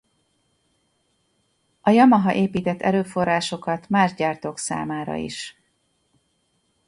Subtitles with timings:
[1.81, 5.57] A Yamaha épített erőforrásokat más gyártók számára is.